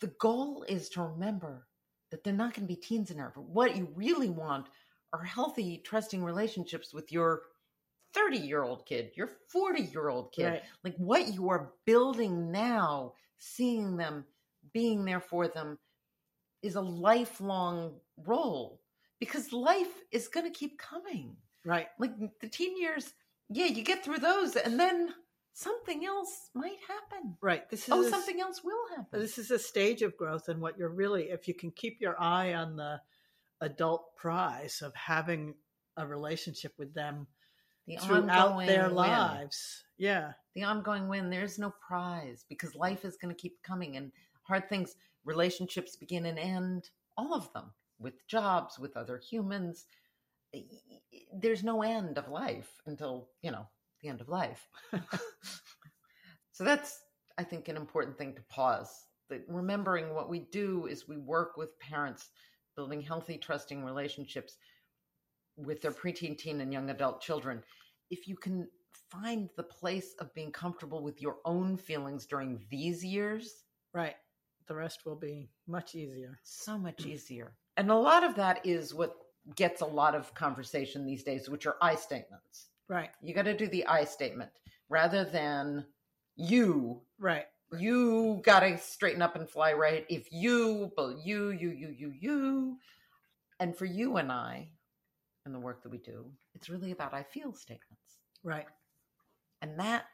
[0.00, 1.66] the goal is to remember
[2.10, 3.32] that they're not going to be teens in there.
[3.34, 4.66] But what you really want
[5.12, 7.42] are healthy, trusting relationships with your
[8.14, 10.46] 30 year old kid, your 40 year old kid.
[10.46, 10.62] Right.
[10.84, 14.24] Like what you are building now, seeing them,
[14.72, 15.78] being there for them,
[16.62, 17.94] is a lifelong
[18.26, 18.80] role
[19.18, 21.88] because life is going to keep coming Right.
[21.98, 23.12] like the teen years
[23.50, 25.14] yeah you get through those and then
[25.52, 27.68] something else might happen Right.
[27.70, 30.48] This oh, is oh a- something else will happen This is a stage of growth,
[30.48, 33.00] and what you're really, if you can keep your eye on the
[33.60, 35.54] adult prize of having
[35.96, 37.26] a relationship with them
[37.86, 38.94] the throughout their win.
[38.94, 39.84] lives.
[39.98, 40.32] Yeah.
[40.54, 44.12] the ongoing win there's no prize because life is going to keep coming and
[44.44, 49.84] hard things relationships begin and end all of them with jobs with other humans
[51.34, 53.66] there's no end of life until you know
[54.02, 54.68] the end of life
[56.52, 57.00] so that's
[57.38, 61.56] i think an important thing to pause that remembering what we do is we work
[61.56, 62.30] with parents
[62.76, 64.56] building healthy, trusting relationships
[65.56, 67.62] with their preteen, teen, and young adult children.
[68.10, 68.68] If you can
[69.10, 74.14] find the place of being comfortable with your own feelings during these years, Right.
[74.66, 76.38] The rest will be much easier.
[76.42, 77.52] so much easier.
[77.76, 79.14] And a lot of that is what
[79.56, 82.69] gets a lot of conversation these days, which are I statements.
[82.90, 83.10] Right.
[83.22, 84.50] You got to do the I statement
[84.88, 85.86] rather than
[86.34, 87.02] you.
[87.20, 87.46] Right.
[87.78, 90.04] You got to straighten up and fly right.
[90.08, 92.76] If you, but you, you, you, you, you.
[93.60, 94.70] And for you and I,
[95.46, 96.26] and the work that we do,
[96.56, 98.18] it's really about I feel statements.
[98.42, 98.66] Right.
[99.62, 100.06] And that,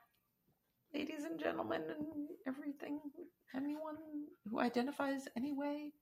[0.92, 3.00] ladies and gentlemen, and everything,
[3.54, 3.96] anyone
[4.50, 5.92] who identifies anyway,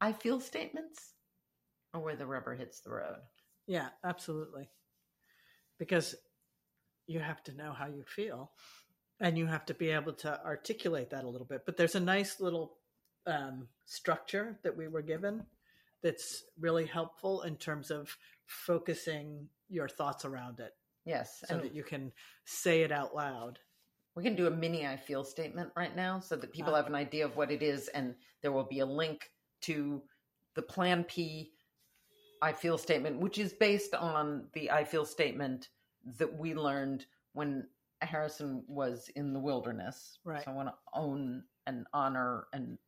[0.00, 1.12] I feel statements
[1.92, 3.18] are where the rubber hits the road.
[3.66, 4.70] Yeah, absolutely.
[5.78, 6.14] Because
[7.06, 8.50] you have to know how you feel
[9.20, 11.62] and you have to be able to articulate that a little bit.
[11.64, 12.78] But there's a nice little
[13.26, 15.44] um, structure that we were given
[16.02, 20.72] that's really helpful in terms of focusing your thoughts around it
[21.04, 21.42] Yes.
[21.46, 22.12] so and that you can
[22.44, 23.58] say it out loud.
[24.14, 26.76] We can do a mini I feel statement right now so that people Ah.
[26.76, 27.88] have an idea of what it is.
[27.88, 29.30] And there will be a link
[29.62, 30.02] to
[30.54, 31.52] the Plan P
[32.42, 35.68] I feel statement, which is based on the I feel statement
[36.18, 37.66] that we learned when
[38.02, 40.18] Harrison was in the wilderness.
[40.24, 40.44] Right.
[40.44, 42.78] So I want to own and honor and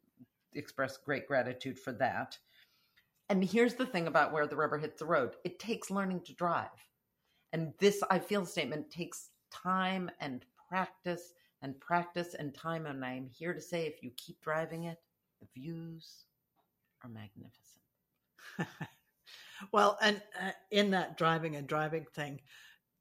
[0.55, 2.39] express great gratitude for that.
[3.29, 6.35] And here's the thing about where the rubber hits the road it takes learning to
[6.35, 6.69] drive.
[7.53, 12.87] And this I feel statement takes time and practice and practice and time.
[12.87, 14.99] And I'm here to say if you keep driving it,
[15.41, 16.25] the views
[17.03, 18.89] are magnificent.
[19.73, 22.41] well, and uh, in that driving and driving thing,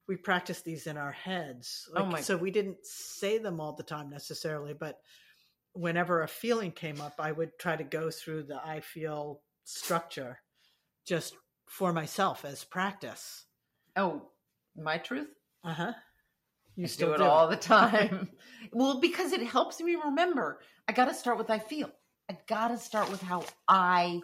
[0.08, 1.90] we practice these in our heads.
[1.96, 5.00] Oh my- So we didn't say them all the time necessarily, but
[5.74, 10.40] whenever a feeling came up, I would try to go through the I feel structure
[11.06, 11.36] just
[11.68, 13.46] for myself as practice.
[13.96, 14.30] Oh,
[14.76, 15.28] my truth?
[15.64, 15.94] Uh huh.
[16.76, 18.30] You I still do it all the time.
[18.72, 20.62] well, because it helps me remember.
[20.88, 21.90] I got to start with I feel.
[22.30, 24.22] I got to start with how I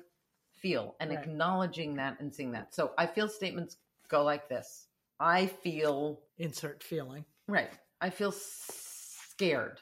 [0.63, 1.19] feel and Right.
[1.19, 2.73] acknowledging that and seeing that.
[2.73, 4.88] So I feel statements go like this.
[5.19, 7.26] I feel Insert feeling.
[7.47, 7.78] Right.
[8.02, 9.80] I feel scared.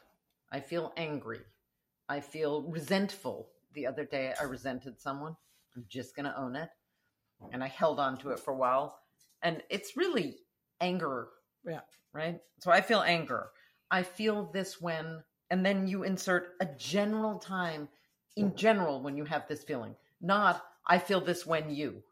[0.52, 1.46] I feel angry.
[2.10, 3.50] I feel resentful.
[3.74, 5.38] The other day, I resented someone.
[5.76, 6.70] I'm just going to own it.
[7.52, 9.00] And I held on to it for a while.
[9.44, 10.40] And it's really
[10.82, 11.30] anger.
[11.64, 11.82] Yeah.
[12.12, 12.42] Right.
[12.60, 13.52] So I feel anger.
[13.90, 17.88] I feel this when, and then you insert a general time
[18.36, 22.04] in general when you have this feeling, not I feel this when you.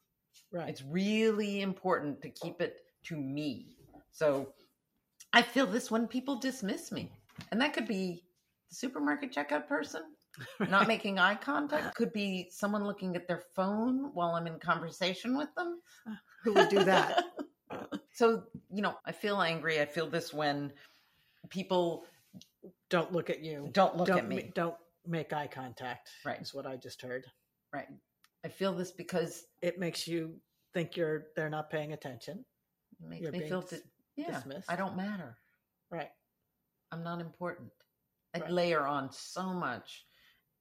[0.52, 0.70] Right.
[0.70, 3.78] It's really important to keep it to me.
[4.12, 4.54] So
[5.34, 7.12] I feel this when people dismiss me.
[7.52, 8.24] And that could be
[8.70, 10.04] the supermarket checkout person
[10.60, 15.38] not making eye contact, could be someone looking at their phone while I'm in conversation
[15.38, 15.80] with them.
[16.44, 17.24] Who would do that?
[18.14, 19.82] so, you know, I feel angry.
[19.82, 20.72] I feel this when
[21.50, 22.06] people
[22.90, 23.70] don't look at you.
[23.74, 24.52] don't look don't at me.
[24.56, 26.10] don't make eye contact.
[26.26, 26.42] Right.
[26.42, 27.26] Is what I just heard.
[27.74, 27.88] Right.
[28.44, 30.36] I feel this because It makes you
[30.74, 32.46] think you're they're not paying attention.
[33.02, 33.84] it makes You're me feel, dis-
[34.16, 34.70] yeah, dismissed.
[34.70, 35.38] I don't matter.
[35.92, 36.10] Right.
[36.92, 37.72] I'm not important.
[38.34, 38.52] I Right.
[38.52, 40.06] layer on so much.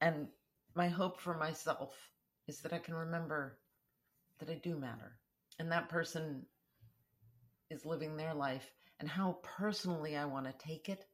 [0.01, 0.27] And
[0.75, 2.11] my hope for myself
[2.47, 3.59] is that I can remember
[4.39, 5.19] that I do matter.
[5.59, 6.45] And that person
[7.69, 8.71] is living their life.
[8.99, 11.05] And how personally I want to take it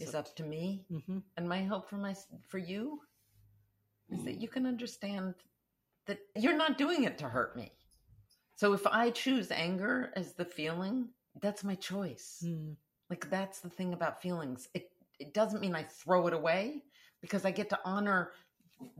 [0.00, 0.84] is up to me.
[0.90, 2.14] hmm And my hope for my
[2.48, 3.00] for you
[4.10, 5.34] is that you can understand
[6.06, 7.72] that you're not doing it to hurt me.
[8.56, 12.42] So if I choose anger as the feeling, that's my choice.
[12.44, 12.76] Mm.
[13.10, 14.68] Like that's the thing about feelings.
[14.74, 16.82] It it doesn't mean I throw it away
[17.20, 18.32] because I get to honor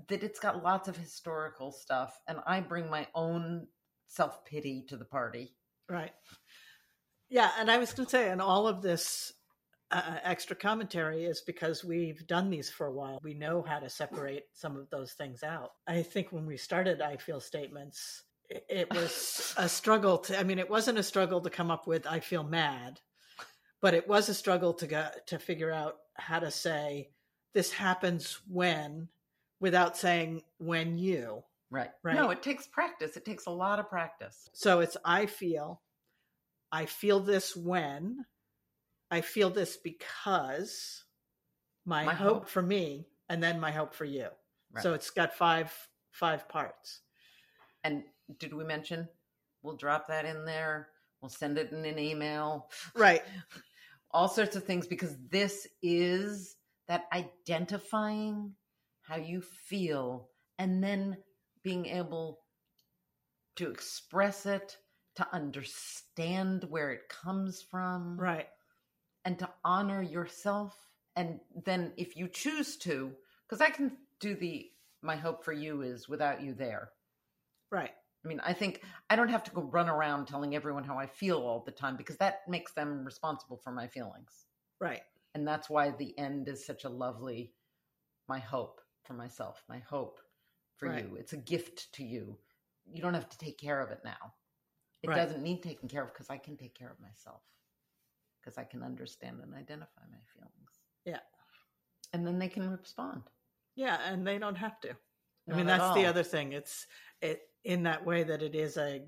[0.08, 3.68] that it's got lots of historical stuff and I bring my own
[4.08, 5.54] self-pity to the party.
[5.88, 6.12] Right.
[7.28, 9.32] Yeah, and I was going to say, and all of this
[9.90, 13.18] uh, extra commentary is because we've done these for a while.
[13.22, 15.72] We know how to separate some of those things out.
[15.86, 20.58] I think when we started I Feel Statements, it was a struggle to, I mean,
[20.58, 23.00] it wasn't a struggle to come up with I Feel Mad,
[23.80, 27.10] but it was a struggle to go, to figure out how to say,
[27.54, 29.08] this happens when,
[29.60, 31.42] without saying when you.
[31.70, 31.90] Right.
[32.02, 32.14] Right.
[32.14, 33.16] No, it takes practice.
[33.16, 34.48] It takes a lot of practice.
[34.52, 35.82] So it's I feel,
[36.72, 38.24] I feel this when,
[39.10, 41.04] I feel this because,
[41.84, 42.48] my, My hope, hope.
[42.48, 44.28] for me, and then my hope for you.
[44.72, 44.82] Right.
[44.82, 45.72] So it's got five
[46.10, 47.00] five parts.
[47.84, 48.02] And
[48.38, 49.08] did we mention
[49.62, 50.88] we'll drop that in there?
[51.20, 52.70] We'll send it in an email.
[52.94, 53.22] Right.
[54.10, 58.52] All sorts of things because this is that identifying
[59.02, 61.16] how you feel and then
[61.62, 62.40] being able
[63.56, 64.76] to express it,
[65.16, 68.48] to understand where it comes from, Right.
[69.24, 70.76] And to honor yourself.
[71.16, 73.12] And then, if you choose to,
[73.46, 74.70] because I can do the
[75.02, 76.90] my hope for you is without you there.
[77.70, 77.92] Right.
[78.24, 81.06] I mean, I think I don't have to go run around telling everyone how I
[81.06, 84.46] feel all the time because that makes them responsible for my feelings.
[84.80, 85.02] Right.
[85.34, 87.54] And that's why the end is such a lovely,
[88.28, 90.20] my hope for myself, my hope
[90.76, 91.04] for Right.
[91.04, 91.16] you.
[91.16, 92.36] It's a gift to you.
[92.90, 94.34] You don't have to take care of it now.
[95.02, 95.16] It Right.
[95.16, 97.42] doesn't need taken care of because I can take care of myself
[98.48, 100.80] because I can understand and identify my feelings.
[101.04, 101.20] Yeah.
[102.14, 103.22] And then they can respond.
[103.76, 104.90] Yeah, and they don't have to.
[105.50, 106.52] I mean, at that's the other thing.
[106.52, 106.86] It's
[107.20, 109.02] it in that way that it is a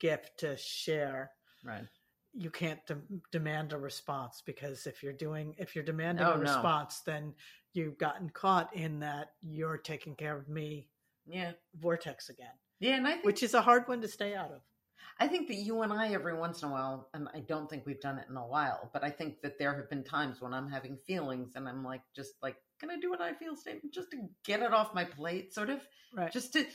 [0.00, 1.30] gift to share.
[1.64, 1.84] Right.
[2.32, 3.00] You can't de-
[3.32, 6.40] demand a response because if you're doing if you're demanding Oh, a no.
[6.42, 7.34] response, then
[7.74, 10.88] you've gotten caught in that you're taking care of me
[11.26, 11.52] Yeah.
[11.74, 12.96] vortex again, Yeah.
[12.96, 14.62] And I think which is a hard one to stay out of.
[15.18, 17.86] I think that you and I, every once in a while, and I don't think
[17.86, 20.52] we've done it in a while, but I think that there have been times when
[20.52, 23.94] I'm having feelings and I'm like, just like, can I do what I feel statement
[23.94, 25.80] just to get it off my plate, sort of,
[26.14, 26.32] Right.
[26.32, 26.66] just to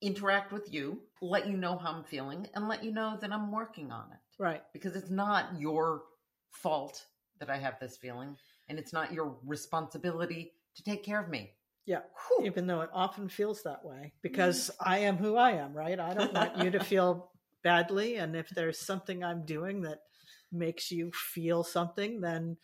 [0.00, 3.52] interact with you, let you know how I'm feeling, and let you know that I'm
[3.52, 4.62] working on it right.
[4.72, 6.02] because it's not your
[6.50, 7.04] fault
[7.38, 8.36] that I have this feeling,
[8.68, 11.52] and it's not your responsibility to take care of me.
[11.86, 12.00] Yeah.
[12.28, 12.46] Whew.
[12.46, 16.00] Even though it often feels that way because I am who I am, right?
[16.00, 17.30] I don't want you to feel
[17.64, 18.16] badly.
[18.16, 20.00] And if there's something I'm doing that
[20.52, 22.56] makes you feel something, then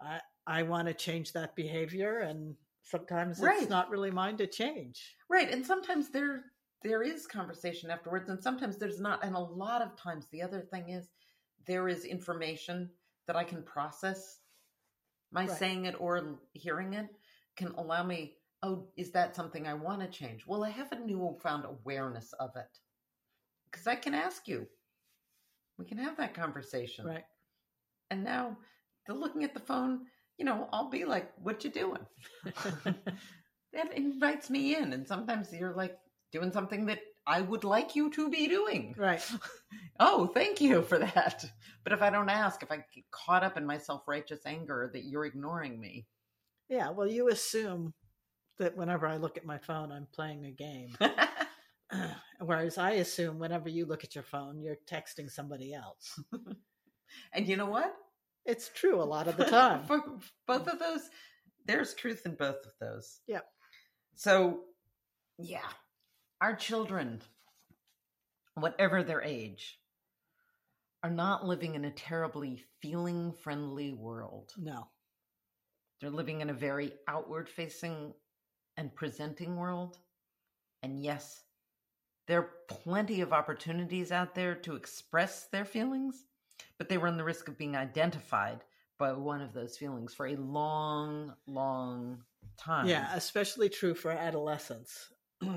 [0.00, 2.20] I, I want to change that behavior.
[2.20, 3.60] And sometimes Right.
[3.60, 5.16] it's not really mine to change.
[5.28, 6.44] Right, and sometimes there
[6.82, 9.22] there is conversation afterwards, and sometimes there's not.
[9.22, 11.10] And a lot of times, the other thing is
[11.66, 12.88] there is information
[13.26, 14.38] that I can process.
[15.30, 15.58] My Right.
[15.58, 17.06] saying it or hearing it
[17.56, 18.36] can allow me.
[18.62, 20.46] Oh, is that something I want to change?
[20.46, 22.78] Well, I have a newfound awareness of it
[23.70, 24.66] because I can ask you.
[25.78, 27.24] We can have that conversation, Right.
[28.10, 28.58] and now
[29.06, 30.06] the looking at the phone.
[30.36, 32.04] You know, I'll be like, "What you doing?"
[33.72, 35.96] that invites me in and sometimes you're like
[36.32, 39.22] doing something that i would like you to be doing right.
[40.00, 41.44] oh thank you for that
[41.84, 45.04] but if i don't ask if i get caught up in my self-righteous anger that
[45.04, 46.06] you're ignoring me
[46.68, 46.90] Yeah.
[46.90, 47.92] Well, you assume
[48.58, 50.96] that whenever I look at my phone, I'm playing a game.
[52.40, 56.18] Whereas I assume whenever you look at your phone, you're texting somebody else.
[57.34, 57.94] and you know what
[58.46, 59.84] It's true a lot of the time.
[59.84, 60.02] for
[60.46, 61.02] both of those
[61.66, 63.40] there's truth in both of those Yeah.
[64.14, 64.60] so
[65.38, 65.68] yeah
[66.40, 67.20] our children
[68.54, 69.78] whatever their age
[71.02, 74.88] are not living in a terribly feeling friendly world No.
[76.00, 78.14] They're living in a very outward facing
[78.78, 79.98] and presenting world.
[80.82, 81.42] And yes,
[82.30, 86.26] there are plenty of opportunities out there to express their feelings,
[86.78, 88.60] but they run the risk of being identified
[88.98, 92.22] by one of those feelings for a long, long
[92.56, 92.86] time.
[92.86, 95.12] Yeah, especially true for adolescents.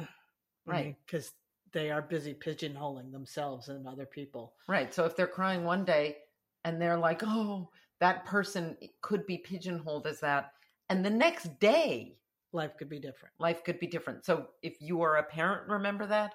[0.65, 0.95] Right.
[1.05, 1.31] Because
[1.73, 4.53] they are busy pigeonholing themselves and other people.
[4.67, 4.91] Right.
[4.93, 6.17] So if they're crying one day
[6.63, 10.53] and they're like, oh, that person could be pigeonholed as that.
[10.89, 12.15] And the next day,
[12.53, 13.33] Life could be different.
[13.39, 14.23] life could be different.
[14.25, 16.33] So if you are a parent, remember that.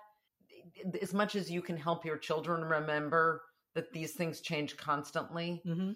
[1.01, 3.43] As much as you can help your children remember
[3.75, 5.93] that these things change constantly, hmm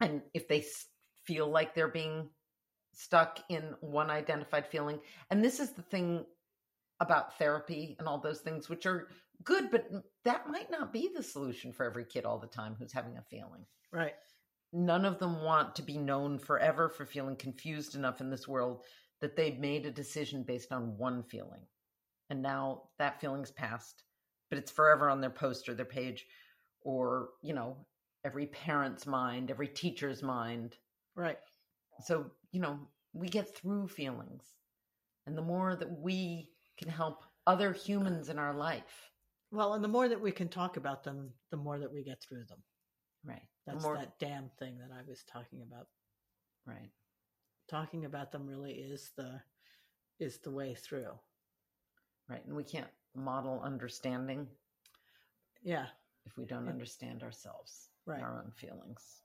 [0.00, 0.64] and if they
[1.24, 2.28] feel like they're being
[2.92, 6.26] stuck in one identified feeling, and this is the thing
[7.00, 9.08] about therapy and all those things, which are
[9.44, 9.88] good, but
[10.24, 13.22] that might not be the solution for every kid all the time who's having a
[13.22, 14.14] feeling Right.
[14.72, 18.82] none of them want to be known forever for feeling confused enough in this world
[19.20, 21.62] that they've made a decision based on one feeling.
[22.30, 24.02] And now that feeling's passed,
[24.50, 26.26] but it's forever on their post or their page
[26.82, 27.76] or, you know,
[28.24, 30.76] every parent's mind, every teacher's mind.
[31.14, 31.38] Right.
[32.00, 32.78] So, you know,
[33.12, 34.44] we get through feelings.
[35.26, 39.10] And the more that we can help other humans in our life,
[39.50, 42.20] Well, and the more that we can talk about them, the more that we get
[42.20, 42.62] through them.
[43.24, 43.42] right?
[43.66, 45.86] the That's more, that damn thing that I was talking about.
[46.66, 46.90] right.
[47.68, 49.40] Talking about them really is the
[50.20, 51.12] is the way through.
[52.28, 52.44] Right.
[52.44, 54.48] And we can't model understanding
[55.62, 55.88] Yeah.
[56.24, 56.72] if we don't Yeah.
[56.72, 58.22] understand ourselves Right.
[58.22, 59.22] our own feelings.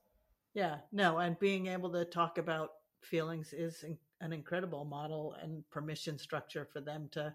[0.54, 0.80] Yeah.
[0.92, 3.84] No, and being able to talk about feelings is
[4.20, 7.34] an incredible model and permission structure for them to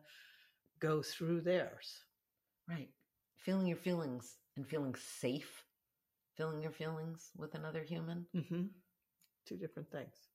[0.79, 2.05] go through theirs.
[2.67, 2.93] Right.
[3.35, 5.65] Feeling your feelings and feeling safe,
[6.35, 8.27] feeling your feelings with another human.
[8.31, 8.67] hmm
[9.45, 10.29] Two different things.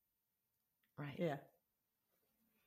[0.97, 1.19] Right.
[1.19, 1.39] Yeah.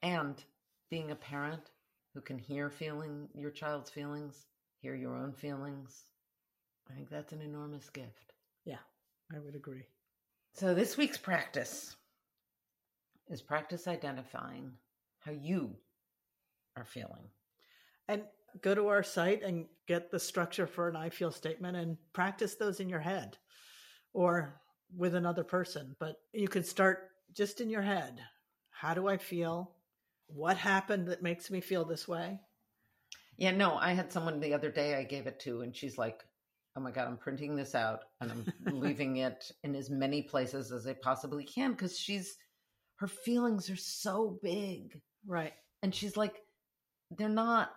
[0.01, 0.43] And
[0.89, 1.71] being a parent
[2.15, 4.47] who can hear feeling your child's feelings,
[4.79, 6.05] hear your own feelings,
[6.89, 8.31] I think that's an enormous gift.
[8.63, 8.79] Yeah,
[9.35, 9.83] I would agree.
[10.53, 11.97] So this week's practice
[13.27, 14.71] is practice identifying
[15.19, 15.75] how you
[16.77, 17.27] are feeling.
[18.07, 18.23] And
[18.61, 22.55] go to our site and get the structure for an I feel statement and practice
[22.55, 23.37] those in your head
[24.13, 24.61] or
[24.95, 25.97] with another person.
[25.99, 28.21] But you can start just in your head.
[28.69, 29.71] How do I feel?
[30.27, 32.39] What happened that makes me feel this way?
[33.37, 36.23] Yeah, no, I had someone the other day I gave it to, and she's like,
[36.77, 38.45] Oh my God, I'm printing this out and I'm
[38.81, 42.35] leaving it in as many places as I possibly can because she's,
[42.97, 44.99] her feelings are so big.
[45.25, 45.53] Right.
[45.83, 46.35] And she's like,
[47.17, 47.71] they're not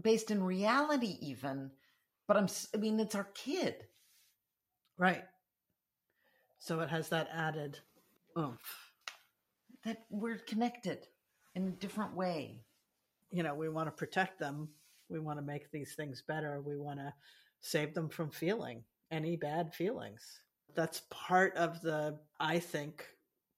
[0.00, 1.70] based in reality, even,
[2.26, 3.74] but I'm, I mean, it's our kid.
[4.96, 5.24] Right.
[6.58, 7.78] So it has that added
[8.38, 8.90] oomph.
[9.84, 11.06] That we're connected
[11.54, 12.62] in a different way.
[13.30, 14.68] You know, we want to protect them.
[15.08, 16.60] We want to make these things better.
[16.60, 17.12] We want to
[17.60, 20.40] save them from feeling any bad feelings.
[20.74, 23.04] That's part of the, I think,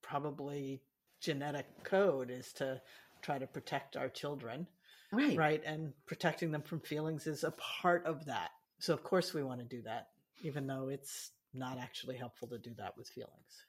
[0.03, 0.83] probably
[1.21, 2.81] genetic code is to
[3.21, 4.67] try to protect our children.
[5.13, 5.37] Right.
[5.37, 5.63] Right.
[5.65, 8.51] And protecting them from feelings is a part of that.
[8.79, 10.09] So, of course, we want to do that,
[10.43, 13.67] even though it's not actually helpful to do that with feelings.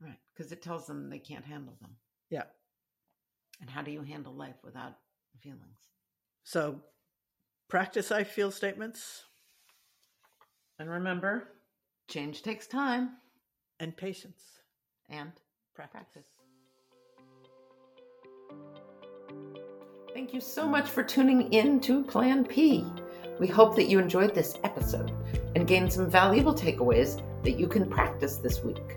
[0.00, 0.18] Right.
[0.34, 1.92] Because it tells them they can't handle them.
[2.28, 2.44] Yeah.
[3.60, 4.96] And how do you handle life without
[5.40, 5.78] feelings?
[6.42, 6.80] So,
[7.68, 9.24] practice I feel statements
[10.78, 11.48] And remember,
[12.08, 13.10] change takes time
[13.80, 14.42] and patience.
[15.08, 15.32] and
[15.74, 16.00] Practice.
[16.14, 16.26] practice.
[20.12, 22.84] Thank you so much for tuning in to Plan P.
[23.40, 25.12] We hope that you enjoyed this episode
[25.56, 28.96] and gained some valuable takeaways that you can practice this week.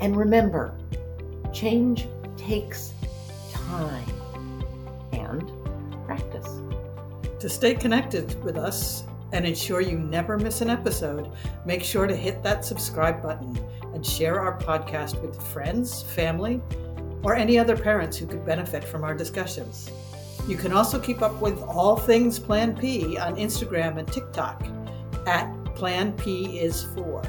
[0.00, 0.72] And remember,
[1.52, 2.06] change
[2.36, 2.92] takes
[3.66, 4.08] time
[5.12, 5.52] and
[6.06, 6.48] practice.
[7.40, 11.30] To stay connected with us and ensure you never miss an episode,
[11.64, 13.58] make sure to hit that subscribe button
[13.94, 16.60] and share our podcast with friends, family,
[17.22, 19.90] or any other parents who could benefit from our discussions.
[20.46, 24.64] You can also keep up with all things Plan P on Instagram and TikTok
[25.26, 27.22] at Plan P is for.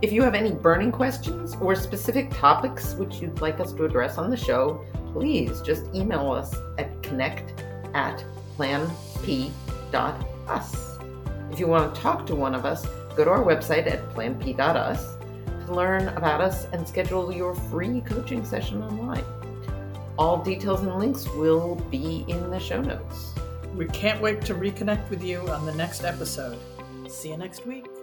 [0.00, 4.16] If you have any burning questions or specific topics which you'd like us to address
[4.16, 8.24] on the show, please just email us at connect at
[8.56, 9.38] planp.us.
[11.50, 12.86] If you want to talk to one of us,
[13.16, 15.16] go to our website at planp.us
[15.66, 19.24] to learn about us and schedule your free coaching session online.
[20.18, 23.34] All details and links will be in the show notes.
[23.74, 26.58] We can't wait to reconnect with you on the next episode.
[27.08, 27.97] See you next week.